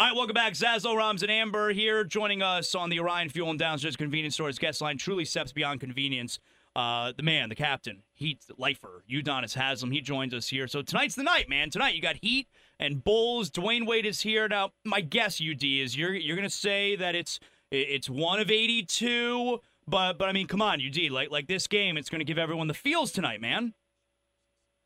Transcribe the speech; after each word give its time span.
All 0.00 0.06
right, 0.06 0.14
welcome 0.14 0.34
back. 0.34 0.52
Zaslow, 0.52 0.94
Roms, 0.94 1.22
and 1.22 1.30
Amber 1.30 1.72
here 1.72 2.04
joining 2.04 2.40
us 2.40 2.76
on 2.76 2.88
the 2.88 3.00
Orion 3.00 3.28
Fuel 3.30 3.50
and 3.50 3.58
Downstairs 3.58 3.96
Convenience 3.96 4.34
Stores 4.34 4.56
guest 4.56 4.80
line. 4.80 4.96
Truly 4.96 5.24
steps 5.24 5.50
beyond 5.50 5.80
convenience. 5.80 6.38
Uh, 6.76 7.12
the 7.16 7.24
man, 7.24 7.48
the 7.48 7.56
captain, 7.56 8.04
Heat 8.14 8.44
lifer, 8.56 9.02
Udonis 9.10 9.56
Haslem. 9.56 9.90
He 9.90 10.00
joins 10.00 10.32
us 10.32 10.46
here. 10.46 10.68
So 10.68 10.82
tonight's 10.82 11.16
the 11.16 11.24
night, 11.24 11.48
man. 11.48 11.70
Tonight 11.70 11.96
you 11.96 12.00
got 12.00 12.14
Heat 12.22 12.46
and 12.78 13.02
Bulls. 13.02 13.50
Dwyane 13.50 13.88
Wade 13.88 14.06
is 14.06 14.20
here. 14.20 14.46
Now, 14.46 14.70
my 14.84 15.00
guess, 15.00 15.40
UD, 15.40 15.64
is 15.64 15.96
you're 15.96 16.14
you're 16.14 16.36
gonna 16.36 16.48
say 16.48 16.94
that 16.94 17.16
it's 17.16 17.40
it's 17.72 18.08
one 18.08 18.38
of 18.38 18.52
82, 18.52 19.60
but 19.88 20.16
but 20.16 20.28
I 20.28 20.32
mean, 20.32 20.46
come 20.46 20.62
on, 20.62 20.80
UD, 20.80 21.10
like 21.10 21.32
like 21.32 21.48
this 21.48 21.66
game, 21.66 21.96
it's 21.96 22.08
gonna 22.08 22.22
give 22.22 22.38
everyone 22.38 22.68
the 22.68 22.74
feels 22.74 23.10
tonight, 23.10 23.40
man. 23.40 23.74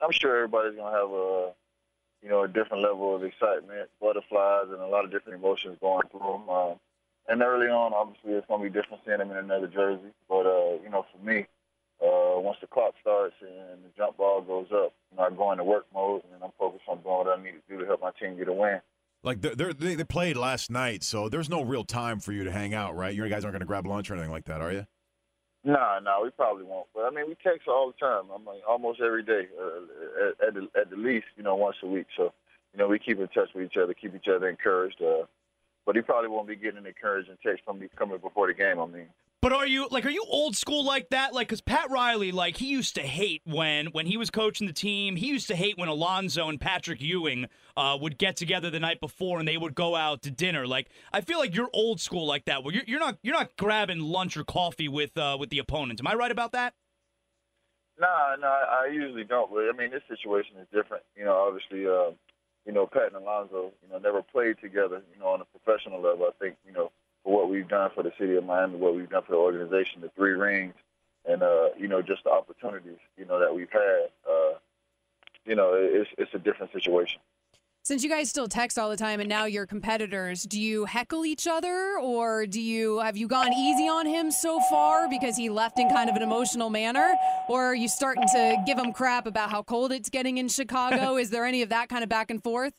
I'm 0.00 0.10
sure 0.10 0.36
everybody's 0.36 0.78
gonna 0.78 0.96
have 0.96 1.10
a 1.10 1.52
you 2.22 2.28
know 2.28 2.42
a 2.42 2.48
different 2.48 2.82
level 2.82 3.14
of 3.14 3.24
excitement, 3.24 3.90
butterflies, 4.00 4.66
and 4.70 4.80
a 4.80 4.86
lot 4.86 5.04
of 5.04 5.10
different 5.10 5.38
emotions 5.38 5.76
going 5.80 6.06
through 6.10 6.20
them. 6.20 6.48
Um, 6.48 6.74
and 7.28 7.42
early 7.42 7.68
on, 7.68 7.92
obviously, 7.92 8.32
it's 8.32 8.46
gonna 8.46 8.62
be 8.62 8.70
different 8.70 9.02
seeing 9.04 9.18
them 9.18 9.30
in 9.30 9.36
another 9.36 9.66
jersey. 9.66 10.12
But 10.28 10.46
uh, 10.46 10.82
you 10.82 10.90
know, 10.90 11.04
for 11.12 11.24
me, 11.24 11.46
uh, 12.02 12.40
once 12.40 12.58
the 12.60 12.66
clock 12.66 12.94
starts 13.00 13.34
and 13.40 13.84
the 13.84 13.90
jump 13.96 14.16
ball 14.16 14.40
goes 14.40 14.66
up, 14.72 14.92
you 15.10 15.18
know, 15.18 15.24
I 15.24 15.30
go 15.30 15.52
into 15.52 15.64
work 15.64 15.86
mode 15.94 16.22
and 16.32 16.42
I'm 16.42 16.52
focused 16.58 16.84
on 16.88 17.02
doing 17.02 17.16
what 17.16 17.38
I 17.38 17.42
need 17.42 17.52
to 17.52 17.62
do 17.68 17.78
to 17.78 17.86
help 17.86 18.00
my 18.00 18.10
team 18.18 18.36
get 18.36 18.48
a 18.48 18.52
win. 18.52 18.80
Like 19.24 19.40
they 19.40 19.94
they 19.94 20.04
played 20.04 20.36
last 20.36 20.70
night, 20.70 21.04
so 21.04 21.28
there's 21.28 21.48
no 21.48 21.62
real 21.62 21.84
time 21.84 22.18
for 22.18 22.32
you 22.32 22.42
to 22.44 22.50
hang 22.50 22.74
out, 22.74 22.96
right? 22.96 23.14
You 23.14 23.28
guys 23.28 23.44
aren't 23.44 23.54
going 23.54 23.60
to 23.60 23.66
grab 23.66 23.86
lunch 23.86 24.10
or 24.10 24.14
anything 24.14 24.32
like 24.32 24.46
that, 24.46 24.60
are 24.60 24.72
you? 24.72 24.86
Nah, 25.64 26.00
nah, 26.00 26.22
we 26.22 26.30
probably 26.30 26.64
won't. 26.64 26.88
But 26.94 27.04
I 27.04 27.10
mean, 27.10 27.28
we 27.28 27.36
text 27.36 27.68
all 27.68 27.92
the 27.92 28.04
time. 28.04 28.24
I'm 28.34 28.44
like 28.44 28.62
almost 28.68 29.00
every 29.00 29.22
day, 29.22 29.46
uh, 29.60 30.26
at, 30.26 30.48
at, 30.48 30.54
the, 30.54 30.68
at 30.80 30.90
the 30.90 30.96
least, 30.96 31.26
you 31.36 31.42
know, 31.42 31.54
once 31.54 31.76
a 31.82 31.86
week. 31.86 32.06
So, 32.16 32.32
you 32.72 32.78
know, 32.78 32.88
we 32.88 32.98
keep 32.98 33.20
in 33.20 33.28
touch 33.28 33.50
with 33.54 33.64
each 33.64 33.76
other, 33.76 33.94
keep 33.94 34.14
each 34.14 34.28
other 34.28 34.48
encouraged. 34.48 35.00
Uh, 35.00 35.26
but 35.86 35.94
he 35.94 36.02
probably 36.02 36.30
won't 36.30 36.48
be 36.48 36.56
getting 36.56 36.84
encouraging 36.84 37.36
text 37.44 37.64
from 37.64 37.78
me 37.78 37.88
coming 37.96 38.18
before 38.18 38.48
the 38.48 38.54
game. 38.54 38.80
I 38.80 38.86
mean, 38.86 39.06
But 39.42 39.52
are 39.52 39.66
you 39.66 39.88
like 39.90 40.06
are 40.06 40.10
you 40.10 40.24
old 40.28 40.56
school 40.56 40.84
like 40.84 41.10
that? 41.10 41.34
Like 41.34 41.48
cuz 41.48 41.60
Pat 41.60 41.90
Riley 41.90 42.30
like 42.30 42.58
he 42.58 42.66
used 42.66 42.94
to 42.94 43.02
hate 43.02 43.42
when 43.44 43.86
when 43.86 44.06
he 44.06 44.16
was 44.16 44.30
coaching 44.30 44.68
the 44.68 44.72
team, 44.72 45.16
he 45.16 45.26
used 45.26 45.48
to 45.48 45.56
hate 45.56 45.76
when 45.76 45.88
Alonzo 45.88 46.48
and 46.48 46.60
Patrick 46.60 47.00
Ewing 47.00 47.48
uh, 47.76 47.98
would 48.00 48.18
get 48.18 48.36
together 48.36 48.70
the 48.70 48.78
night 48.78 49.00
before 49.00 49.40
and 49.40 49.48
they 49.48 49.56
would 49.56 49.74
go 49.74 49.96
out 49.96 50.22
to 50.22 50.30
dinner. 50.30 50.64
Like 50.64 50.90
I 51.12 51.22
feel 51.22 51.40
like 51.40 51.56
you're 51.56 51.70
old 51.72 52.00
school 52.00 52.24
like 52.24 52.44
that. 52.44 52.62
Where 52.62 52.72
you're, 52.72 52.84
you're 52.86 53.00
not 53.00 53.18
you're 53.24 53.34
not 53.34 53.56
grabbing 53.56 53.98
lunch 53.98 54.36
or 54.36 54.44
coffee 54.44 54.88
with 54.88 55.18
uh, 55.18 55.36
with 55.40 55.50
the 55.50 55.58
opponent. 55.58 55.98
Am 55.98 56.06
I 56.06 56.14
right 56.14 56.30
about 56.30 56.52
that? 56.52 56.74
Nah, 57.98 58.36
nah, 58.38 58.46
I 58.46 58.90
usually 58.92 59.24
don't. 59.24 59.50
But 59.50 59.64
I 59.68 59.72
mean, 59.76 59.90
this 59.90 60.02
situation 60.08 60.54
is 60.60 60.68
different. 60.72 61.02
You 61.16 61.24
know, 61.24 61.34
obviously, 61.34 61.84
uh, 61.84 62.14
you 62.64 62.72
know, 62.72 62.86
Pat 62.86 63.08
and 63.12 63.16
Alonzo, 63.16 63.72
you 63.82 63.88
know, 63.90 63.98
never 63.98 64.22
played 64.22 64.54
together. 64.62 65.02
You 65.12 65.18
know, 65.18 65.30
on 65.30 65.40
a 65.40 65.44
professional 65.46 66.00
level. 66.00 66.26
I 66.26 66.32
think, 66.38 66.54
you 66.64 66.72
know, 66.72 66.91
for 67.32 67.42
what 67.42 67.50
we've 67.50 67.68
done 67.68 67.90
for 67.94 68.02
the 68.02 68.12
city 68.18 68.36
of 68.36 68.44
Miami, 68.44 68.76
what 68.76 68.94
we've 68.94 69.08
done 69.08 69.22
for 69.22 69.32
the 69.32 69.38
organization, 69.38 70.00
the 70.00 70.10
three 70.16 70.32
rings, 70.32 70.74
and 71.24 71.42
uh, 71.42 71.68
you 71.78 71.88
know, 71.88 72.02
just 72.02 72.24
the 72.24 72.30
opportunities, 72.30 72.98
you 73.16 73.24
know, 73.24 73.40
that 73.40 73.54
we've 73.54 73.70
had. 73.70 74.08
Uh, 74.28 74.58
you 75.44 75.56
know, 75.56 75.72
it's 75.74 76.10
it's 76.18 76.32
a 76.34 76.38
different 76.38 76.72
situation. 76.72 77.20
Since 77.84 78.04
you 78.04 78.10
guys 78.10 78.30
still 78.30 78.46
text 78.46 78.78
all 78.78 78.90
the 78.90 78.96
time 78.96 79.18
and 79.18 79.28
now 79.28 79.46
you're 79.46 79.66
competitors, 79.66 80.44
do 80.44 80.60
you 80.60 80.84
heckle 80.84 81.26
each 81.26 81.48
other 81.48 81.98
or 82.00 82.46
do 82.46 82.60
you 82.60 83.00
have 83.00 83.16
you 83.16 83.26
gone 83.26 83.52
easy 83.52 83.88
on 83.88 84.06
him 84.06 84.30
so 84.30 84.60
far 84.70 85.08
because 85.08 85.36
he 85.36 85.48
left 85.48 85.80
in 85.80 85.88
kind 85.88 86.08
of 86.08 86.14
an 86.14 86.22
emotional 86.22 86.70
manner? 86.70 87.12
Or 87.48 87.64
are 87.64 87.74
you 87.74 87.88
starting 87.88 88.22
to 88.34 88.62
give 88.66 88.78
him 88.78 88.92
crap 88.92 89.26
about 89.26 89.50
how 89.50 89.64
cold 89.64 89.90
it's 89.90 90.10
getting 90.10 90.38
in 90.38 90.48
Chicago? 90.48 91.16
Is 91.22 91.30
there 91.30 91.44
any 91.44 91.62
of 91.62 91.70
that 91.70 91.88
kind 91.88 92.04
of 92.04 92.08
back 92.08 92.30
and 92.30 92.40
forth? 92.40 92.72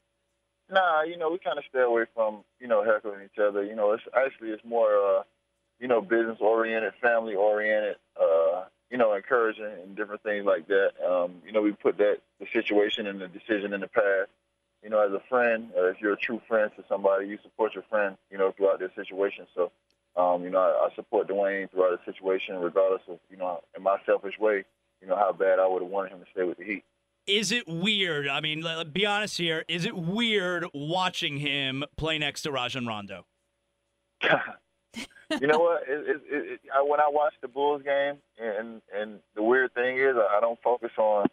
Nah, 0.72 1.04
you 1.04 1.18
know, 1.18 1.30
we 1.30 1.40
kind 1.40 1.58
of 1.58 1.66
stay 1.70 1.82
away 1.82 2.06
from 2.16 2.44
you 2.60 2.68
know 2.68 2.84
heckling 2.84 3.22
each 3.26 3.40
other. 3.40 3.64
You 3.64 3.76
know, 3.76 3.92
it's 3.92 4.04
actually 4.16 4.50
it's 4.50 4.64
more 4.64 4.96
uh, 4.98 5.24
you 5.80 5.88
know 5.88 6.02
business 6.02 6.38
oriented, 6.40 6.94
family 7.02 7.36
oriented. 7.36 7.98
Uh, 8.20 8.66
you 8.94 9.00
know, 9.00 9.14
encouraging 9.14 9.66
and 9.66 9.96
different 9.96 10.22
things 10.22 10.46
like 10.46 10.68
that. 10.68 10.92
Um, 11.04 11.42
you 11.44 11.52
know, 11.52 11.64
we 11.64 11.72
put 11.72 11.98
that 11.98 12.20
the 12.40 12.46
situation 12.54 13.08
and 13.08 13.20
the 13.20 13.28
decision 13.28 13.74
in 13.74 13.82
the 13.82 13.88
past. 13.88 14.30
You 14.84 14.90
know, 14.92 15.00
as 15.00 15.12
a 15.12 15.22
friend, 15.30 15.72
uh, 15.76 15.86
if 15.86 16.00
you're 16.00 16.14
a 16.14 16.18
true 16.18 16.40
friend 16.48 16.70
to 16.78 16.84
somebody, 16.88 17.28
you 17.28 17.40
support 17.42 17.74
your 17.74 17.84
friend. 17.90 18.18
You 18.30 18.38
know, 18.38 18.52
throughout 18.52 18.80
their 18.80 18.94
situation. 18.94 19.48
So, 19.56 19.72
um, 20.16 20.44
you 20.44 20.52
know, 20.52 20.60
I, 20.60 20.88
I 20.88 20.96
support 20.96 21.28
Dwyane 21.28 21.72
throughout 21.72 22.00
the 22.00 22.12
situation, 22.12 22.58
regardless 22.58 23.02
of 23.10 23.18
you 23.32 23.38
know, 23.38 23.64
in 23.76 23.82
my 23.82 23.98
selfish 24.06 24.38
way, 24.38 24.64
you 25.02 25.08
know 25.08 25.16
how 25.16 25.32
bad 25.34 25.58
I 25.58 25.68
would 25.68 25.82
have 25.82 25.92
wanted 25.92 26.12
him 26.12 26.20
to 26.20 26.26
stay 26.32 26.44
with 26.44 26.60
the 26.60 26.64
Heat. 26.64 26.84
Is 27.26 27.52
it 27.52 27.68
weird? 27.68 28.28
I 28.28 28.42
mean, 28.42 28.62
let, 28.62 28.92
be 28.94 29.06
honest 29.06 29.38
here. 29.38 29.64
Is 29.68 29.86
it 29.86 29.96
weird 29.96 30.66
watching 30.74 31.38
him 31.38 31.84
play 31.96 32.18
next 32.18 32.42
to 32.42 32.52
Rajon 32.52 32.86
Rondo? 32.86 33.26
you 34.24 35.48
know 35.48 35.60
what? 35.60 35.84
It, 35.88 36.08
it, 36.08 36.22
it, 36.30 36.60
I, 36.74 36.82
when 36.82 37.00
I 37.00 37.08
watch 37.10 37.34
the 37.42 37.48
Bulls 37.48 37.82
game, 37.84 38.18
and 38.40 38.82
and 38.94 39.20
the 39.36 39.44
weird 39.44 39.74
thing 39.74 39.98
is, 39.98 40.16
I 40.16 40.40
don't 40.42 40.60
focus 40.62 40.92
on, 40.98 41.28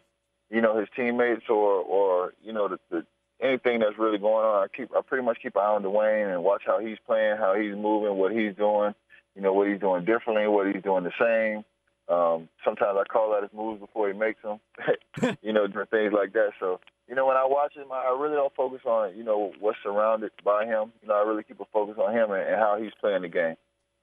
you 0.49 0.61
know, 0.61 0.79
his 0.79 0.87
teammates 0.95 1.43
or 1.49 1.81
or 1.81 2.33
you 2.43 2.53
know 2.53 2.67
the, 2.69 2.79
the 2.89 3.05
anything 3.41 3.79
that's 3.79 3.97
really 3.97 4.17
going 4.17 4.45
on. 4.45 4.63
I 4.63 4.67
keep 4.75 4.91
I 4.95 5.01
pretty 5.01 5.25
much 5.25 5.39
keep 5.41 5.55
an 5.55 5.61
eye 5.61 5.65
on 5.65 5.83
Dwyane 5.83 6.33
and 6.33 6.43
watch 6.43 6.63
how 6.65 6.79
he's 6.79 6.97
playing, 7.05 7.37
how 7.37 7.55
he's 7.55 7.75
moving, 7.75 8.17
what 8.17 8.31
he's 8.31 8.55
doing. 8.55 8.93
You 9.35 9.41
know, 9.41 9.53
what 9.53 9.69
he's 9.69 9.79
doing 9.79 10.03
differently, 10.03 10.47
what 10.47 10.67
he's 10.67 10.83
doing 10.83 11.05
the 11.05 11.13
same. 11.17 11.63
Um, 12.09 12.49
sometimes 12.65 12.97
I 12.99 13.03
call 13.05 13.33
out 13.33 13.43
his 13.43 13.53
moves 13.53 13.79
before 13.79 14.07
he 14.07 14.13
makes 14.13 14.41
them. 14.41 14.59
you 15.41 15.53
know, 15.53 15.67
different 15.67 15.91
things 15.91 16.13
like 16.13 16.33
that. 16.33 16.51
So, 16.59 16.79
you 17.07 17.15
know, 17.15 17.25
when 17.25 17.37
I 17.37 17.45
watch 17.45 17.75
him, 17.75 17.91
I 17.91 18.15
really 18.19 18.35
don't 18.35 18.55
focus 18.55 18.81
on, 18.85 19.15
you 19.17 19.23
know, 19.23 19.53
what's 19.59 19.77
surrounded 19.83 20.31
by 20.43 20.65
him. 20.65 20.91
You 21.01 21.07
know, 21.07 21.15
I 21.15 21.27
really 21.27 21.43
keep 21.43 21.59
a 21.59 21.65
focus 21.71 21.95
on 21.97 22.13
him 22.13 22.31
and, 22.31 22.41
and 22.41 22.55
how 22.55 22.77
he's 22.81 22.91
playing 22.99 23.21
the 23.21 23.29
game. 23.29 23.55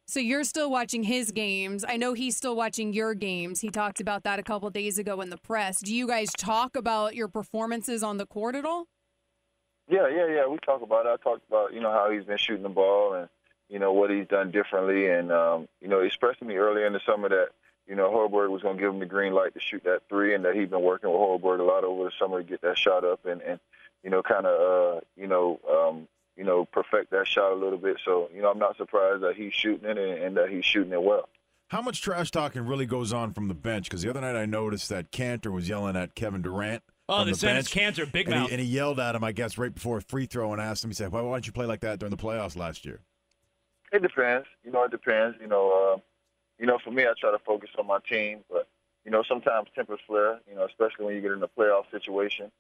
So 0.07 0.21
you're 0.21 0.45
still 0.45 0.71
watching 0.71 1.03
his 1.03 1.33
games. 1.33 1.85
I 1.87 1.99
know 1.99 2.15
he's 2.15 2.35
still 2.35 2.57
watching 2.57 2.95
your 2.95 3.13
games. 3.13 3.61
He 3.61 3.69
talked 3.69 4.01
about 4.01 4.25
that 4.25 4.39
a 4.39 4.43
couple 4.43 4.71
days 4.71 4.99
ago 4.99 5.21
in 5.21 5.29
the 5.29 5.37
press. 5.37 5.81
Do 5.81 5.95
you 5.95 6.07
guys 6.07 6.31
talk 6.33 6.77
about 6.77 7.15
your 7.15 7.29
performances 7.29 8.03
on 8.03 8.17
the 8.17 8.25
court 8.25 8.55
at 8.55 8.65
all? 8.65 8.87
Yeah, 9.87 10.09
yeah, 10.09 10.27
yeah. 10.27 10.47
We 10.47 10.57
talk 10.65 10.81
about 10.81 11.05
it. 11.05 11.11
I 11.11 11.23
talked 11.23 11.47
about, 11.47 11.75
you 11.75 11.81
know, 11.81 11.93
how 11.93 12.11
he's 12.11 12.25
been 12.25 12.39
shooting 12.39 12.63
the 12.63 12.71
ball 12.71 13.13
and, 13.13 13.29
you 13.69 13.79
know, 13.79 13.93
what 13.93 14.09
he's 14.09 14.27
done 14.27 14.51
differently. 14.51 15.09
And, 15.09 15.31
um, 15.31 15.69
you 15.83 15.89
know, 15.89 16.01
he 16.01 16.07
expressed 16.07 16.39
to 16.39 16.47
me 16.47 16.57
earlier 16.57 16.87
in 16.87 16.95
the 16.95 17.01
summer 17.05 17.29
that, 17.29 17.49
you 17.89 17.97
know, 17.97 18.11
Hoiberg 18.11 18.51
was 18.51 18.63
going 18.63 18.77
to 18.77 18.81
give 18.83 18.93
him 18.93 19.01
the 19.01 19.07
green 19.07 19.33
light 19.33 19.55
to 19.55 19.61
shoot 19.61 19.83
that 19.85 20.03
three, 20.09 20.35
and 20.35 20.45
that 20.45 20.55
he'd 20.55 20.71
been 20.71 20.83
working 20.83 21.11
with 21.11 21.19
Hoiberg 21.19 21.61
a 21.61 21.63
lot 21.63 21.85
over 21.85 22.05
the 22.05 22.13
summer 22.19 22.43
to 22.43 22.49
get 22.49 22.61
that 22.61 22.77
shot 22.77 23.05
up, 23.05 23.25
and 23.25 23.41
and 23.41 23.59
you 24.05 24.11
know, 24.11 24.23
kind 24.23 24.47
of 24.47 24.61
uh, 24.97 25.01
you 25.17 25.27
know, 25.27 25.59
um, 25.69 26.07
you 26.37 26.45
know, 26.45 26.67
perfect 26.67 27.11
that 27.11 27.27
shot 27.27 27.53
a 27.53 27.55
little 27.55 27.79
bit. 27.79 27.97
So 28.05 28.29
you 28.35 28.43
know, 28.43 28.51
I'm 28.51 28.59
not 28.59 28.77
surprised 28.77 29.23
that 29.23 29.37
he's 29.37 29.55
shooting 29.55 29.89
it 29.89 29.97
and, 29.97 30.23
and 30.23 30.37
that 30.37 30.51
he's 30.51 30.65
shooting 30.65 30.93
it 30.93 31.03
well. 31.03 31.29
How 31.69 31.83
much 31.83 32.01
trash 32.01 32.31
talking 32.31 32.67
really 32.67 32.87
goes 32.87 33.13
on 33.13 33.33
from 33.33 33.49
the 33.49 33.55
bench? 33.55 33.89
Because 33.89 34.03
the 34.03 34.11
other 34.11 34.21
night 34.21 34.37
I 34.37 34.47
noticed 34.47 34.89
that 34.91 35.11
Kanter 35.11 35.53
was 35.53 35.69
yelling 35.69 35.97
at 35.97 36.15
Kevin 36.15 36.43
Durant. 36.43 36.83
Oh, 37.11 37.21
from 37.21 37.27
the 37.27 37.33
the 37.33 37.39
Sens 37.39 37.71
bench, 37.71 37.97
Kanter, 37.97 38.13
big 38.13 38.27
and 38.27 38.35
he, 38.35 38.41
mouth. 38.41 38.51
and 38.53 38.61
he 38.61 38.67
yelled 38.67 39.01
at 39.01 39.15
him, 39.15 39.25
I 39.25 39.33
guess, 39.33 39.57
right 39.57 39.75
before 39.75 39.97
a 39.97 40.03
free 40.03 40.27
throw, 40.27 40.53
and 40.53 40.61
asked 40.61 40.85
him. 40.85 40.91
He 40.91 40.95
said, 40.95 41.11
"Why, 41.11 41.23
why 41.23 41.33
don't 41.33 41.47
you 41.47 41.53
play 41.53 41.65
like 41.65 41.81
that 41.81 41.99
during 41.99 42.11
the 42.11 42.23
playoffs 42.23 42.55
last 42.55 42.85
year?" 42.85 43.01
It 43.93 44.03
depends. 44.03 44.47
You 44.63 44.73
know, 44.73 44.85
it 44.85 44.91
depends. 44.91 45.39
You 45.41 45.47
know, 45.47 45.95
uh, 45.95 46.01
you 46.59 46.67
know, 46.67 46.79
for 46.83 46.91
me, 46.91 47.05
I 47.05 47.13
try 47.19 47.31
to 47.31 47.39
focus 47.39 47.71
on 47.79 47.87
my 47.87 47.99
team, 48.09 48.41
but 48.51 48.69
you 49.05 49.11
know, 49.11 49.23
sometimes 49.29 49.69
tempers 49.75 50.01
flare. 50.07 50.41
You 50.49 50.57
know, 50.57 50.65
especially 50.67 51.05
when 51.07 51.15
you 51.15 51.21
get 51.21 51.33
in 51.33 51.43
a 51.43 51.49
playoff 51.49 51.91
situation. 51.91 52.51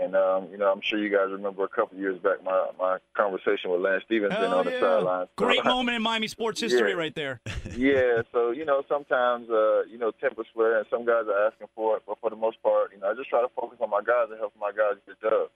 And 0.00 0.14
um, 0.14 0.48
you 0.50 0.56
know, 0.56 0.70
I'm 0.72 0.80
sure 0.80 0.98
you 0.98 1.10
guys 1.10 1.30
remember 1.30 1.64
a 1.64 1.68
couple 1.68 1.96
of 1.96 2.00
years 2.00 2.18
back 2.20 2.42
my 2.44 2.68
my 2.78 2.98
conversation 3.14 3.70
with 3.70 3.80
Lance 3.80 4.04
Stephenson 4.06 4.40
Hell 4.40 4.54
on 4.54 4.64
the 4.64 4.70
yeah. 4.72 4.80
sideline. 4.80 5.26
So- 5.26 5.44
Great 5.44 5.64
moment 5.74 5.96
in 5.96 6.00
Miami 6.02 6.28
sports 6.28 6.60
history 6.60 6.90
Yeah. 6.90 6.96
right 6.96 7.14
there. 7.14 7.40
yeah, 7.76 8.22
so 8.32 8.50
you 8.52 8.64
know, 8.64 8.82
sometimes 8.88 9.50
uh, 9.50 9.82
you 9.90 9.98
know 9.98 10.12
tempers 10.12 10.46
flare, 10.54 10.78
and 10.78 10.86
some 10.88 11.04
guys 11.04 11.24
are 11.26 11.46
asking 11.48 11.66
for 11.74 11.96
it, 11.96 12.04
but 12.06 12.18
for 12.20 12.30
the 12.30 12.36
most 12.36 12.62
part, 12.62 12.92
you 12.94 13.00
know, 13.00 13.10
I 13.10 13.14
just 13.14 13.28
try 13.28 13.42
to 13.42 13.48
focus 13.54 13.78
on 13.82 13.90
my 13.90 14.00
guys 14.00 14.28
and 14.30 14.38
help 14.38 14.54
my 14.58 14.70
guys 14.70 14.94
get 15.06 15.20
done. 15.20 15.48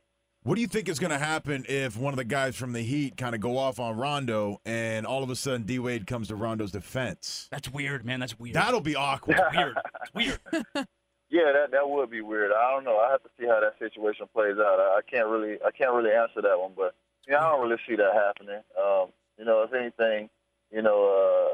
What 0.44 0.56
do 0.56 0.60
you 0.60 0.66
think 0.66 0.90
is 0.90 0.98
going 0.98 1.10
to 1.10 1.18
happen 1.18 1.64
if 1.70 1.96
one 1.96 2.12
of 2.12 2.18
the 2.18 2.24
guys 2.24 2.54
from 2.54 2.74
the 2.74 2.82
Heat 2.82 3.16
kind 3.16 3.34
of 3.34 3.40
go 3.40 3.56
off 3.56 3.80
on 3.80 3.96
Rondo, 3.96 4.60
and 4.66 5.06
all 5.06 5.22
of 5.22 5.30
a 5.30 5.36
sudden 5.36 5.62
D 5.62 5.78
Wade 5.78 6.06
comes 6.06 6.28
to 6.28 6.36
Rondo's 6.36 6.70
defense? 6.70 7.48
That's 7.50 7.70
weird, 7.72 8.04
man. 8.04 8.20
That's 8.20 8.38
weird. 8.38 8.54
That'll 8.54 8.82
be 8.82 8.94
awkward. 8.94 9.40
weird. 9.54 9.76
It's 10.02 10.14
weird. 10.14 10.86
Yeah, 11.30 11.50
that 11.52 11.72
that 11.72 11.88
would 11.88 12.10
be 12.10 12.20
weird. 12.20 12.52
I 12.52 12.70
don't 12.70 12.84
know. 12.84 12.98
I 12.98 13.10
have 13.10 13.22
to 13.24 13.30
see 13.40 13.46
how 13.46 13.58
that 13.58 13.76
situation 13.80 14.26
plays 14.32 14.54
out. 14.56 14.78
I, 14.78 14.98
I 14.98 15.00
can't 15.10 15.26
really 15.26 15.54
I 15.66 15.72
can't 15.72 15.92
really 15.92 16.12
answer 16.12 16.40
that 16.42 16.60
one, 16.60 16.72
but 16.76 16.94
Yeah, 17.26 17.38
I 17.44 17.50
don't 17.50 17.62
really 17.62 17.80
see 17.88 17.96
that 17.96 18.12
happening. 18.14 18.60
Um, 18.80 19.08
you 19.36 19.44
know, 19.44 19.62
if 19.62 19.72
anything, 19.72 20.28
you 20.70 20.80
know, 20.82 21.08
uh, 21.10 21.53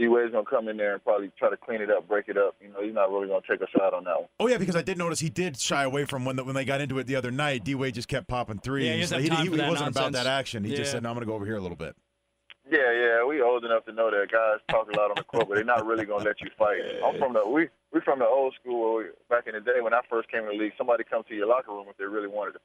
D 0.00 0.08
Wade's 0.08 0.32
gonna 0.32 0.46
come 0.48 0.66
in 0.68 0.78
there 0.78 0.94
and 0.94 1.04
probably 1.04 1.30
try 1.38 1.50
to 1.50 1.58
clean 1.58 1.82
it 1.82 1.90
up, 1.90 2.08
break 2.08 2.28
it 2.28 2.38
up. 2.38 2.56
You 2.62 2.68
know, 2.72 2.82
he's 2.82 2.94
not 2.94 3.10
really 3.10 3.28
gonna 3.28 3.42
take 3.48 3.60
a 3.60 3.68
shot 3.70 3.92
on 3.92 4.04
that 4.04 4.16
one. 4.18 4.28
Oh 4.40 4.46
yeah, 4.48 4.56
because 4.56 4.74
I 4.74 4.80
did 4.80 4.96
notice 4.96 5.20
he 5.20 5.28
did 5.28 5.60
shy 5.60 5.82
away 5.82 6.06
from 6.06 6.24
when 6.24 6.36
the, 6.36 6.44
when 6.44 6.54
they 6.54 6.64
got 6.64 6.80
into 6.80 6.98
it 7.00 7.06
the 7.06 7.16
other 7.16 7.30
night. 7.30 7.64
D 7.64 7.74
Wade 7.74 7.92
just 7.94 8.08
kept 8.08 8.26
popping 8.26 8.58
threes. 8.60 9.10
Yeah, 9.10 9.18
he 9.18 9.28
he, 9.28 9.36
he- 9.36 9.42
he 9.42 9.48
wasn't 9.68 9.90
about 9.90 10.12
that 10.12 10.26
action. 10.26 10.64
He 10.64 10.70
Yeah. 10.70 10.76
just 10.78 10.92
said, 10.92 11.02
"No, 11.02 11.10
I'm 11.10 11.16
going 11.16 11.26
to 11.26 11.30
go 11.30 11.34
over 11.34 11.44
here 11.44 11.56
a 11.56 11.60
little 11.60 11.76
bit." 11.76 11.94
Yeah, 12.70 12.92
yeah, 12.92 13.24
we 13.24 13.42
old 13.42 13.64
enough 13.64 13.84
to 13.86 13.92
know 13.92 14.12
that 14.12 14.30
guys 14.30 14.60
talk 14.70 14.86
a 14.92 14.96
lot 14.96 15.10
on 15.10 15.16
the 15.16 15.24
court, 15.24 15.48
but 15.48 15.56
they're 15.56 15.64
not 15.64 15.84
really 15.84 16.04
gonna 16.04 16.22
let 16.24 16.40
you 16.40 16.48
fight. 16.56 16.78
I'm 17.04 17.18
from 17.18 17.32
the 17.32 17.44
we 17.44 17.68
we 17.92 18.00
from 18.00 18.20
the 18.20 18.26
old 18.26 18.54
school. 18.60 18.94
Where 18.94 19.04
we, 19.04 19.10
back 19.28 19.48
in 19.48 19.54
the 19.54 19.60
day 19.60 19.80
when 19.80 19.92
I 19.92 20.00
first 20.08 20.30
came 20.30 20.44
in 20.44 20.50
the 20.50 20.54
league, 20.54 20.74
somebody 20.78 21.02
come 21.02 21.24
to 21.28 21.34
your 21.34 21.48
locker 21.48 21.72
room 21.72 21.86
if 21.90 21.96
they 21.96 22.04
really 22.04 22.28
wanted 22.28 22.52
to 22.52 22.60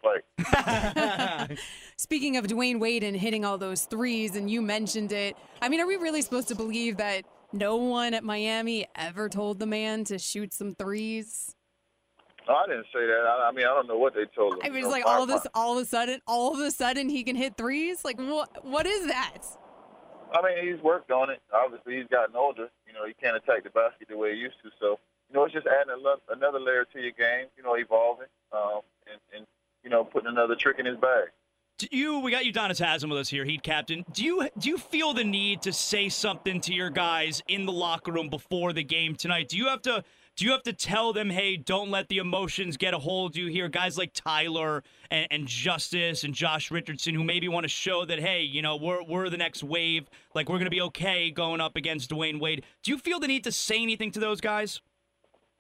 play. 1.50 1.58
Speaking 1.98 2.38
of 2.38 2.46
Dwyane 2.46 2.80
Wade 2.80 3.04
and 3.04 3.18
hitting 3.18 3.44
all 3.46 3.58
those 3.58 3.86
threes, 3.86 4.36
and 4.36 4.48
you 4.48 4.62
mentioned 4.62 5.12
it, 5.12 5.36
I 5.60 5.70
mean, 5.70 5.80
are 5.80 5.88
we 5.88 5.96
really 5.96 6.22
supposed 6.22 6.50
to 6.50 6.56
believe 6.56 6.98
that 6.98 7.26
no 7.52 7.78
one 7.78 8.14
at 8.14 8.24
Miami 8.24 8.86
ever 8.96 9.28
told 9.28 9.58
the 9.58 9.66
man 9.66 10.04
to 10.06 10.20
shoot 10.20 10.54
some 10.54 10.76
threes? 10.76 11.56
No, 12.48 12.54
I 12.54 12.68
didn't 12.68 12.86
say 12.94 13.08
that. 13.08 13.26
I, 13.28 13.50
I 13.50 13.52
mean, 13.54 13.66
I 13.66 13.70
don't 13.70 13.88
know 13.88 13.98
what 13.98 14.14
they 14.14 14.26
told 14.36 14.54
him. 14.54 14.60
I 14.62 14.66
mean, 14.66 14.74
You 14.74 14.80
it's 14.82 14.86
know, 14.86 14.92
like 14.92 15.06
all 15.08 15.24
of 15.24 15.30
this, 15.30 15.48
all 15.56 15.80
of 15.80 15.84
a 15.84 15.86
sudden, 15.88 16.22
all 16.28 16.54
of 16.54 16.60
a 16.60 16.70
sudden, 16.70 17.10
he 17.10 17.24
can 17.24 17.36
hit 17.36 17.58
threes. 17.58 18.06
Like, 18.06 18.20
what? 18.20 18.64
What 18.64 18.86
is 18.86 19.08
that? 19.08 19.40
I 20.36 20.42
mean, 20.42 20.74
he's 20.74 20.84
worked 20.84 21.12
on 21.12 21.30
it. 21.30 21.42
Obviously, 21.54 21.96
he's 21.98 22.08
gotten 22.08 22.36
older. 22.36 22.70
You 22.86 22.94
know, 22.94 23.06
he 23.08 23.14
can't 23.14 23.38
attack 23.38 23.64
the 23.64 23.70
basket 23.70 24.10
the 24.10 24.18
way 24.18 24.36
he 24.36 24.42
used 24.42 24.58
to. 24.64 24.70
So, 24.80 25.00
you 25.30 25.36
know, 25.36 25.46
it's 25.46 25.54
just 25.54 25.66
adding 25.66 25.94
a 25.94 26.34
another 26.34 26.60
layer 26.60 26.86
to 26.94 27.00
your 27.00 27.12
game. 27.12 27.48
You 27.56 27.64
know, 27.64 27.76
evolving, 27.76 28.28
um, 28.52 28.82
and, 29.10 29.20
and 29.36 29.48
you 29.84 29.90
know, 29.90 30.04
putting 30.04 30.28
another 30.28 30.56
trick 30.56 30.78
in 30.80 30.86
his 30.86 30.98
bag. 30.98 31.30
Do 31.78 31.88
you 31.92 32.20
we 32.20 32.32
got 32.32 32.46
you, 32.46 32.54
Udonis 32.54 32.80
Haslem 32.80 33.10
with 33.10 33.20
us 33.20 33.30
here, 33.30 33.44
Heat 33.44 33.64
Captain. 33.64 34.06
Do 34.14 34.24
you 34.24 34.50
do 34.58 34.70
you 34.70 34.78
feel 34.78 35.14
the 35.14 35.24
need 35.24 35.62
to 35.64 35.74
say 35.74 36.10
something 36.10 36.62
to 36.62 36.74
your 36.74 36.90
guys 36.90 37.42
in 37.48 37.66
the 37.66 37.74
locker 37.74 38.12
room 38.12 38.30
before 38.30 38.72
the 38.72 38.84
game 38.84 39.16
tonight? 39.16 39.50
Do 39.50 39.58
you 39.58 39.68
have 39.68 39.82
to 39.84 40.04
do 40.36 40.44
you 40.44 40.52
have 40.52 40.64
to 40.64 40.74
tell 40.74 41.14
them, 41.14 41.30
hey, 41.30 41.56
don't 41.56 41.90
let 41.90 42.10
the 42.10 42.18
emotions 42.18 42.76
get 42.76 42.94
a 42.94 43.00
hold 43.00 43.32
of 43.32 43.38
you 43.38 43.48
here? 43.48 43.70
Guys 43.70 43.98
like 43.98 44.12
Tyler 44.14 44.84
and, 45.10 45.28
and 45.32 45.48
Justise 45.48 46.24
and 46.24 46.34
Josh 46.34 46.72
Richardson 46.72 47.16
who 47.16 47.24
maybe 47.24 47.48
want 47.48 47.64
to 47.64 47.70
show 47.70 48.04
that, 48.06 48.20
hey, 48.20 48.42
you 48.42 48.62
know, 48.62 48.76
we're 48.76 49.02
we're 49.04 49.30
the 49.30 49.38
next 49.38 49.64
wave, 49.64 50.10
like 50.34 50.50
we're 50.50 50.58
gonna 50.58 50.70
be 50.70 50.82
okay 50.82 51.32
going 51.32 51.62
up 51.62 51.76
against 51.76 52.10
Dwyane 52.10 52.40
Wade. 52.40 52.64
Do 52.84 52.92
you 52.92 52.98
feel 52.98 53.20
the 53.20 53.28
need 53.28 53.46
to 53.46 53.52
say 53.52 53.82
anything 53.82 54.12
to 54.12 54.20
those 54.20 54.42
guys? 54.42 54.82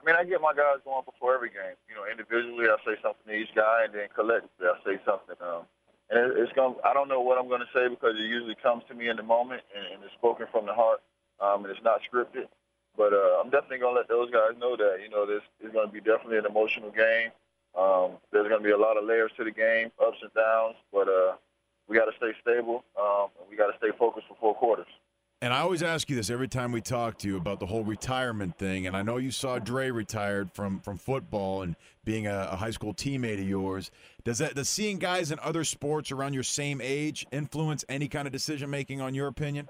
I 0.01 0.05
mean, 0.05 0.15
I 0.19 0.23
get 0.23 0.41
my 0.41 0.53
guys 0.53 0.83
going 0.83 1.05
before 1.05 1.33
every 1.33 1.49
game. 1.49 1.79
You 1.89 1.95
know, 1.95 2.05
individually, 2.05 2.67
I 2.67 2.75
say 2.85 2.99
something 3.01 3.25
to 3.25 3.33
each 3.33 3.55
guy, 3.55 3.85
and 3.85 3.93
then 3.93 4.07
collectively, 4.13 4.67
I 4.67 4.77
say 4.83 5.01
something. 5.05 5.35
Um, 5.41 5.63
and 6.11 6.19
it, 6.19 6.37
it's 6.37 6.51
going. 6.51 6.75
I 6.83 6.93
don't 6.93 7.07
know 7.07 7.21
what 7.21 7.39
I'm 7.39 7.47
going 7.47 7.65
to 7.65 7.73
say 7.73 7.87
because 7.87 8.13
it 8.13 8.27
usually 8.27 8.53
comes 8.61 8.83
to 8.89 8.93
me 8.93 9.09
in 9.09 9.17
the 9.17 9.23
moment, 9.23 9.63
and, 9.73 9.95
and 9.95 10.03
it's 10.03 10.13
spoken 10.13 10.45
from 10.51 10.67
the 10.67 10.73
heart, 10.75 11.01
um, 11.41 11.65
and 11.65 11.73
it's 11.73 11.81
not 11.81 12.01
scripted. 12.05 12.45
But 12.97 13.13
uh, 13.13 13.41
I'm 13.41 13.49
definitely 13.49 13.79
going 13.79 13.95
to 13.95 13.99
let 13.99 14.07
those 14.07 14.31
guys 14.31 14.57
know 14.59 14.75
that 14.75 14.99
you 15.03 15.09
know 15.09 15.25
this 15.25 15.41
is 15.63 15.71
going 15.71 15.87
to 15.87 15.93
be 15.93 15.99
definitely 15.99 16.37
an 16.37 16.45
emotional 16.45 16.91
game. 16.91 17.31
Um, 17.77 18.17
there's 18.31 18.47
going 18.47 18.61
to 18.61 18.65
be 18.65 18.71
a 18.71 18.77
lot 18.77 18.97
of 18.97 19.03
layers 19.03 19.31
to 19.37 19.43
the 19.43 19.51
game, 19.51 19.91
ups 19.99 20.17
and 20.21 20.33
downs, 20.33 20.75
but 20.93 21.09
uh, 21.09 21.35
we 21.87 21.97
got 21.97 22.05
to 22.05 22.15
stay 22.17 22.31
stable, 22.41 22.85
um, 22.99 23.27
and 23.39 23.49
we 23.49 23.57
got 23.57 23.67
to 23.67 23.77
stay 23.77 23.89
focused 23.97 24.27
for 24.27 24.37
four 24.39 24.55
quarters. 24.55 24.87
And 25.41 25.53
I 25.53 25.59
always 25.59 25.83
ask 25.83 26.09
you 26.09 26.15
this 26.15 26.29
every 26.29 26.47
time 26.47 26.71
we 26.71 26.81
talk 26.81 27.17
to 27.19 27.27
you 27.27 27.35
about 27.35 27.59
the 27.59 27.65
whole 27.65 27.83
retirement 27.83 28.57
thing. 28.57 28.87
And 28.87 28.95
I 28.95 29.03
know 29.03 29.17
you 29.17 29.31
saw 29.31 29.59
Dre 29.59 29.91
retired 29.91 30.49
from 30.53 30.79
from 30.79 30.97
football 30.97 31.61
and 31.61 31.75
being 32.05 32.25
a, 32.25 32.49
a 32.51 32.55
high 32.55 32.71
school 32.71 32.93
teammate 32.93 33.39
of 33.39 33.47
yours. 33.47 33.91
Does 34.23 34.37
that 34.37 34.55
does 34.55 34.69
seeing 34.69 34.97
guys 34.97 35.31
in 35.31 35.39
other 35.39 35.63
sports 35.65 36.11
around 36.11 36.33
your 36.33 36.43
same 36.43 36.79
age 36.81 37.27
influence 37.31 37.83
any 37.89 38.07
kind 38.07 38.27
of 38.27 38.31
decision 38.31 38.69
making 38.69 39.01
on 39.01 39.13
your 39.13 39.27
opinion? 39.27 39.67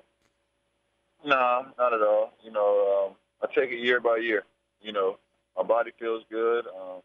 Nah, 1.26 1.64
not 1.78 1.94
at 1.94 2.02
all. 2.02 2.34
You 2.44 2.52
know, 2.52 3.10
um, 3.10 3.16
I 3.42 3.54
take 3.54 3.72
it 3.72 3.84
year 3.84 4.00
by 4.00 4.18
year. 4.18 4.44
You 4.82 4.94
know, 4.94 5.18
my 5.58 5.64
body 5.64 5.92
feels 6.00 6.24
good. 6.30 6.66
Um, 6.68 7.02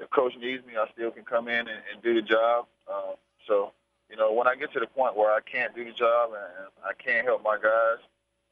if 0.00 0.08
coach 0.10 0.32
needs 0.40 0.64
me, 0.66 0.74
I 0.78 0.86
still 0.92 1.10
can 1.10 1.24
come 1.24 1.48
in 1.48 1.60
and, 1.60 1.82
and 1.92 2.02
do 2.02 2.14
the 2.14 2.22
job. 2.22 2.66
Um, 2.90 3.14
so, 3.46 3.72
you 4.10 4.16
know, 4.16 4.32
when 4.32 4.48
I 4.48 4.54
get 4.54 4.72
to 4.72 4.80
the 4.80 4.86
point 4.86 5.16
where 5.16 5.30
I 5.30 5.40
can't 5.40 5.74
do 5.74 5.84
the 5.84 5.92
job 5.92 6.30
and 6.32 6.68
I 6.82 6.92
can't 6.96 7.26
help 7.26 7.42
my 7.42 7.56
guys, 7.56 8.00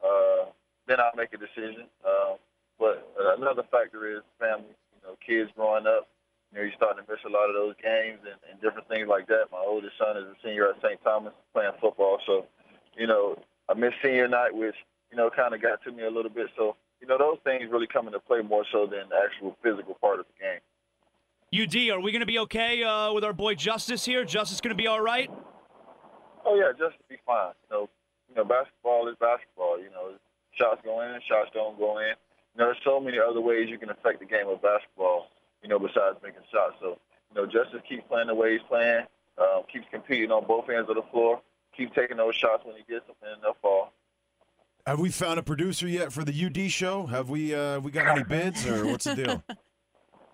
uh, 0.05 0.45
then 0.87 0.99
I'll 0.99 1.15
make 1.17 1.33
a 1.33 1.37
decision. 1.37 1.89
Um, 2.05 2.37
but 2.79 3.09
another 3.37 3.63
factor 3.71 4.05
is 4.05 4.21
family. 4.39 4.77
You 4.93 5.01
know, 5.09 5.17
kids 5.25 5.49
growing 5.55 5.87
up. 5.87 6.07
You 6.51 6.59
know, 6.59 6.63
you're 6.65 6.77
starting 6.77 7.03
to 7.03 7.11
miss 7.11 7.21
a 7.25 7.33
lot 7.33 7.49
of 7.49 7.55
those 7.55 7.73
games 7.81 8.19
and, 8.21 8.37
and 8.45 8.61
different 8.61 8.87
things 8.87 9.07
like 9.09 9.25
that. 9.27 9.49
My 9.51 9.63
oldest 9.65 9.97
son 9.97 10.17
is 10.17 10.25
a 10.29 10.37
senior 10.43 10.69
at 10.69 10.81
St. 10.83 11.01
Thomas 11.03 11.33
playing 11.51 11.73
football, 11.81 12.19
so 12.27 12.45
you 12.95 13.07
know, 13.07 13.37
I 13.69 13.73
missed 13.73 13.95
senior 14.03 14.27
night, 14.27 14.53
which 14.53 14.75
you 15.11 15.17
know 15.17 15.29
kind 15.29 15.53
of 15.53 15.61
got 15.61 15.83
to 15.83 15.91
me 15.91 16.03
a 16.03 16.09
little 16.09 16.31
bit. 16.31 16.47
So 16.57 16.75
you 17.03 17.09
know, 17.09 17.17
those 17.17 17.37
things 17.43 17.69
really 17.69 17.87
come 17.87 18.07
into 18.07 18.19
play 18.19 18.41
more 18.41 18.63
so 18.71 18.85
than 18.85 19.09
the 19.09 19.19
actual 19.19 19.57
physical 19.61 19.95
part 19.95 20.21
of 20.21 20.25
the 20.25 20.39
game. 20.39 20.63
UD, 21.51 21.91
are 21.91 21.99
we 21.99 22.11
going 22.11 22.21
to 22.21 22.25
be 22.25 22.39
okay 22.39 22.81
uh, 22.81 23.11
with 23.11 23.25
our 23.25 23.33
boy 23.33 23.55
Justise 23.55 24.05
here? 24.05 24.23
Justise 24.23 24.61
going 24.61 24.75
to 24.75 24.81
be 24.81 24.87
all 24.87 25.01
right? 25.01 25.29
Oh 26.45 26.55
yeah, 26.55 26.71
just 26.71 26.97
to 26.97 27.03
be 27.09 27.17
fine. 27.25 27.53
You 27.69 27.75
know, 27.75 27.89
you 28.29 28.35
know, 28.35 28.45
basketball 28.45 29.09
is 29.09 29.15
basketball. 29.19 29.77
You 29.79 29.91
know, 29.91 30.15
shots 30.57 30.81
go 30.83 31.01
in, 31.01 31.19
shots 31.27 31.51
don't 31.53 31.77
go 31.77 31.99
in. 31.99 32.15
You 32.55 32.57
know, 32.59 32.65
there's 32.71 32.83
so 32.85 33.01
many 33.01 33.17
other 33.19 33.41
ways 33.41 33.67
you 33.69 33.77
can 33.77 33.89
affect 33.89 34.19
the 34.19 34.25
game 34.25 34.47
of 34.47 34.61
basketball. 34.61 35.27
You 35.61 35.69
know, 35.69 35.79
besides 35.79 36.17
making 36.23 36.47
shots. 36.51 36.75
So, 36.79 36.97
you 37.31 37.35
know, 37.35 37.45
Justise 37.45 37.83
keeps 37.87 38.03
playing 38.07 38.27
the 38.27 38.35
way 38.35 38.53
he's 38.53 38.67
playing, 38.67 39.03
um, 39.37 39.63
keeps 39.71 39.85
competing 39.91 40.31
on 40.31 40.47
both 40.47 40.69
ends 40.69 40.89
of 40.89 40.95
the 40.95 41.05
floor, 41.11 41.41
keeps 41.75 41.93
taking 41.95 42.17
those 42.17 42.35
shots 42.35 42.63
when 42.65 42.75
he 42.75 42.83
gets 42.91 43.05
them, 43.07 43.15
and 43.23 43.41
they'll 43.41 43.57
fall. 43.61 43.93
Have 44.85 44.99
we 44.99 45.09
found 45.09 45.39
a 45.39 45.43
producer 45.43 45.87
yet 45.87 46.11
for 46.11 46.23
the 46.23 46.45
UD 46.45 46.69
show? 46.69 47.05
Have 47.05 47.29
we 47.29 47.55
uh, 47.55 47.79
we 47.79 47.91
got 47.91 48.07
any 48.07 48.23
bids 48.23 48.67
or 48.67 48.85
what's 48.85 49.05
the 49.05 49.15
deal? 49.15 49.43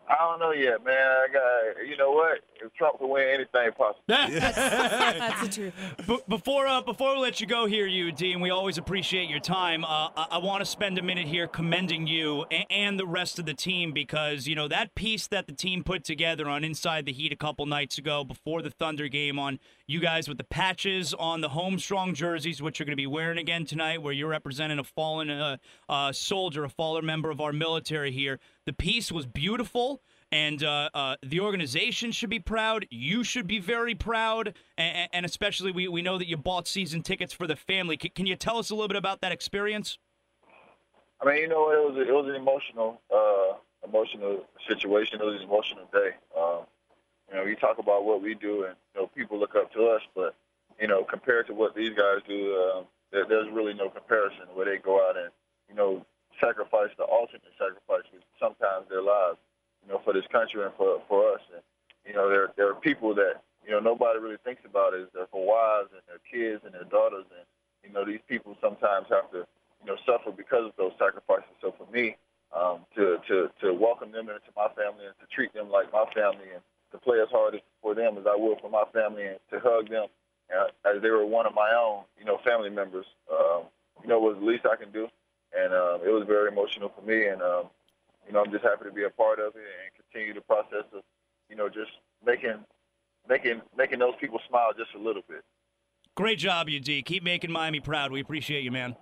I 0.09 0.15
don't 0.18 0.39
know 0.39 0.51
yet, 0.51 0.83
man. 0.83 0.97
I 0.97 1.27
got, 1.31 1.88
you 1.88 1.95
know 1.95 2.12
what? 2.12 2.39
If 2.61 2.73
Trump 2.73 3.00
could 3.00 3.07
win 3.07 3.27
anything 3.27 3.71
possible. 3.77 4.03
That's 4.07 5.41
the 5.41 5.47
truth. 5.71 5.73
B- 6.07 6.19
before 6.27 6.67
uh, 6.67 6.81
before 6.81 7.15
we 7.15 7.21
let 7.21 7.39
you 7.39 7.47
go 7.47 7.65
here, 7.65 7.88
you 7.88 8.11
Dean, 8.11 8.41
we 8.41 8.50
always 8.50 8.77
appreciate 8.77 9.29
your 9.29 9.39
time. 9.39 9.83
Uh, 9.83 10.09
I, 10.15 10.27
I 10.31 10.38
want 10.39 10.61
to 10.61 10.65
spend 10.65 10.97
a 10.97 11.01
minute 11.01 11.27
here 11.27 11.47
commending 11.47 12.07
you 12.07 12.45
and, 12.51 12.65
and 12.69 13.00
the 13.00 13.06
rest 13.06 13.39
of 13.39 13.45
the 13.45 13.53
team 13.53 13.91
because 13.91 14.47
you 14.47 14.56
know 14.56 14.67
that 14.67 14.95
piece 14.95 15.27
that 15.27 15.47
the 15.47 15.53
team 15.53 15.83
put 15.83 16.03
together 16.03 16.47
on 16.47 16.63
Inside 16.63 17.06
the 17.06 17.13
Heat 17.13 17.31
a 17.31 17.35
couple 17.35 17.65
nights 17.65 17.97
ago 17.97 18.23
before 18.23 18.61
the 18.61 18.69
Thunder 18.69 19.07
game 19.07 19.39
on 19.39 19.59
you 19.88 20.00
guys 20.00 20.27
with 20.27 20.38
the 20.38 20.44
patches 20.44 21.13
on 21.13 21.41
the 21.41 21.50
home 21.50 21.79
strong 21.79 22.13
jerseys, 22.13 22.61
which 22.61 22.79
you're 22.79 22.85
going 22.85 22.94
to 22.94 23.01
be 23.01 23.07
wearing 23.07 23.37
again 23.37 23.66
tonight, 23.66 24.01
where 24.01 24.13
you're 24.13 24.30
representing 24.30 24.80
a 24.80 24.83
fallen 24.83 25.30
uh, 25.30 25.57
uh, 25.87 26.11
soldier, 26.11 26.63
a 26.63 26.69
fallen 26.69 27.06
member 27.06 27.30
of 27.30 27.42
our 27.42 27.54
military 27.54 28.11
here. 28.11 28.39
The 28.66 28.73
piece 28.73 29.11
was 29.11 29.25
beautiful. 29.25 30.01
And 30.31 30.63
uh, 30.63 30.89
uh, 30.94 31.16
the 31.23 31.39
organization 31.39 32.11
should 32.11 32.30
be 32.30 32.37
proud. 32.49 32.87
You 32.89 33.23
should 33.23 33.45
be 33.45 33.59
very 33.59 33.94
proud. 33.94 34.56
And, 34.75 35.07
and 35.13 35.25
especially, 35.25 35.71
we, 35.71 35.87
we 35.87 36.01
know 36.01 36.18
that 36.18 36.27
you 36.27 36.35
bought 36.35 36.68
season 36.68 37.03
tickets 37.03 37.31
for 37.31 37.45
the 37.45 37.56
family. 37.56 37.95
Can, 37.95 38.09
can 38.15 38.25
you 38.25 38.35
tell 38.35 38.57
us 38.57 38.71
a 38.71 38.73
little 38.73 38.87
bit 38.87 38.97
about 38.97 39.21
that 39.21 39.31
experience? 39.31 39.99
I 41.21 41.25
mean, 41.25 41.37
you 41.37 41.47
know, 41.47 41.69
it 41.69 41.77
was 41.77 42.07
it 42.07 42.11
was 42.11 42.25
an 42.27 42.35
emotional, 42.35 43.01
uh, 43.13 43.57
emotional 43.87 44.45
situation. 44.68 45.21
It 45.21 45.25
was 45.25 45.35
an 45.35 45.47
emotional 45.47 45.85
day. 45.94 46.11
Um, 46.35 46.65
you 47.29 47.35
know, 47.35 47.45
you 47.45 47.56
talk 47.56 47.77
about 47.77 48.03
what 48.03 48.23
we 48.23 48.33
do, 48.33 48.63
and 48.63 48.75
you 48.95 49.01
know, 49.01 49.07
people 49.15 49.37
look 49.37 49.56
up 49.56 49.71
to 49.73 49.85
us, 49.87 50.01
but 50.15 50.33
you 50.81 50.87
know, 50.87 51.03
compared 51.03 51.45
to 51.47 51.53
what 51.53 51.75
these 51.75 51.91
guys 51.95 52.19
do, 52.27 52.56
um, 52.56 52.85
there, 53.11 53.25
there's 53.29 53.51
really 53.51 53.75
no 53.75 53.89
comparison. 53.89 54.47
Where 54.56 54.65
they 54.65 54.77
go 54.77 55.07
out 55.07 55.18
and 55.18 55.29
you 55.69 55.75
know, 55.75 56.03
sacrifice 56.41 56.89
the 56.97 57.06
ultimate 57.06 57.53
sacrifice, 57.59 58.09
sometimes 58.39 58.89
their 58.89 59.03
lives, 59.03 59.37
you 59.85 59.94
know, 59.94 60.01
for 60.03 60.13
this 60.13 60.25
country 60.31 60.63
and 60.63 60.73
for 60.75 61.01
for 61.07 61.33
us. 61.33 61.41
And 61.53 61.61
you 62.09 62.13
know, 62.13 62.29
there 62.29 62.49
there 62.57 62.69
are 62.69 62.69
people 62.80 63.14
that 63.16 63.44
you 63.66 63.71
know 63.71 63.80
nobody 63.80 64.19
really 64.19 64.42
thinks 64.44 64.62
about 64.66 64.94
is 64.94 65.07
their 65.14 65.28
wives 65.33 65.90
and 65.92 66.02
their 66.07 66.24
kids 66.26 66.64
and 66.66 66.74
their 66.74 66.88
daughters, 66.90 67.26
and 67.36 67.45
you 67.83 67.92
know, 67.94 68.06
these 68.06 68.24
people 68.28 68.57
sometimes 68.62 69.07
have 69.09 69.31
to 69.31 69.45
you 69.81 69.88
know 69.88 69.98
suffer 70.06 70.31
because 70.31 70.66
of 70.66 70.74
those 70.78 70.94
sacrifices. 71.00 71.52
So 71.62 71.74
for 71.78 71.90
me, 71.92 72.16
um, 72.56 72.86
to 72.95 73.18
to 73.28 73.50
to 73.62 73.74
welcome 73.74 74.12
them 74.12 74.30
into 74.30 74.52
my 74.56 74.68
family 74.76 75.06
and 75.06 75.16
to 75.19 75.28
treat 75.33 75.54
them 75.54 75.69
like 75.69 75.92
my 75.92 76.06
family 76.14 76.50
and 76.54 76.62
to 76.92 76.98
play 76.98 77.21
as 77.21 77.30
hard 77.30 77.62
for 77.81 77.94
them 77.94 78.18
as 78.18 78.26
I 78.26 78.36
will 78.36 78.57
for 78.59 78.69
my 78.69 78.86
family 78.94 79.26
and 79.26 79.40
to 79.52 79.59
hug 79.59 79.90
them 79.90 80.07
uh, 80.50 80.74
as 80.90 81.02
they 81.02 81.09
were 81.09 81.26
one 81.26 81.45
of 81.45 81.54
my 81.54 81.69
own, 81.78 82.04
you 82.18 82.26
know, 82.26 82.40
family 82.45 82.69
members. 82.69 83.06
Um, 83.31 83.64
you 84.02 84.07
know, 84.07 84.19
was 84.19 84.38
the 84.40 84.45
least 84.45 84.66
I 84.66 84.76
can 84.76 84.92
do, 84.92 85.07
and 85.52 85.74
um, 85.74 86.00
it 86.06 86.09
was 86.09 86.24
very 86.26 86.48
emotional 86.50 86.92
for 86.95 87.04
me. 87.06 87.28
And 87.28 87.42
um, 87.42 87.69
you 88.26 88.33
know, 88.33 88.44
I'm 88.44 88.52
just 88.52 88.64
happy 88.64 88.86
to 88.86 88.94
be 88.94 89.04
a 89.04 89.09
part 89.09 89.40
of 89.40 89.56
it 89.56 89.66
and 89.66 89.90
continue 89.98 90.33
the 90.33 90.45
process 90.45 90.86
of, 90.94 91.04
you 91.50 91.56
know, 91.56 91.68
just 91.68 91.92
making 92.26 92.64
making 93.28 93.61
making 93.78 93.99
those 93.99 94.16
people 94.19 94.40
smile 94.47 94.71
just 94.78 94.90
a 94.95 94.99
little 94.99 95.23
bit. 95.28 95.44
Great 96.16 96.40
job, 96.40 96.68
UD. 96.68 97.06
Keep 97.06 97.23
making 97.23 97.52
Miami 97.52 97.80
proud. 97.80 98.11
We 98.11 98.19
appreciate 98.19 98.64
you, 98.64 98.71
man. 98.71 98.95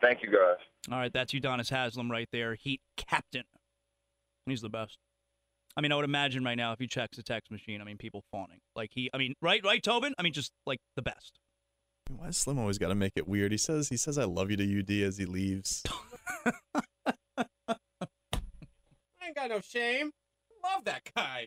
Thank 0.00 0.22
you, 0.22 0.30
guys. 0.30 0.56
All 0.90 0.98
right, 0.98 1.12
that's 1.12 1.32
Udonis 1.32 1.68
Haslem 1.68 2.10
right 2.10 2.28
there, 2.32 2.54
Heat 2.54 2.80
captain. 2.96 3.44
He's 4.46 4.62
the 4.62 4.70
best. 4.70 4.98
I 5.76 5.82
mean, 5.82 5.92
I 5.92 5.96
would 5.96 6.04
imagine 6.04 6.42
right 6.42 6.56
now 6.56 6.72
if 6.72 6.78
he 6.78 6.86
checks 6.86 7.16
the 7.16 7.22
text 7.22 7.50
machine, 7.50 7.80
I 7.80 7.84
mean, 7.84 7.98
people 7.98 8.24
fawning. 8.32 8.60
Like 8.74 8.90
he, 8.92 9.10
I 9.14 9.18
mean, 9.18 9.34
right, 9.40 9.60
right, 9.64 9.82
Tobin. 9.82 10.14
I 10.18 10.22
mean, 10.22 10.32
just 10.32 10.52
like 10.66 10.80
the 10.96 11.02
best. 11.02 11.38
Why 12.08 12.26
does 12.26 12.38
Slim 12.38 12.58
always 12.58 12.78
got 12.78 12.88
to 12.88 12.94
make 12.94 13.12
it 13.14 13.28
weird? 13.28 13.52
He 13.52 13.58
says 13.58 13.88
he 13.88 13.96
says 13.96 14.18
I 14.18 14.24
love 14.24 14.50
you 14.50 14.56
to 14.56 14.78
UD 14.80 14.90
as 15.06 15.18
he 15.18 15.26
leaves. 15.26 15.84
I 16.44 17.76
ain't 19.24 19.36
got 19.36 19.50
no 19.50 19.60
shame. 19.60 20.10
Love 20.64 20.84
that 20.84 21.02
guy. 21.14 21.46